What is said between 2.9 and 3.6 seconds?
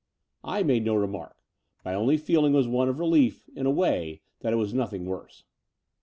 relief,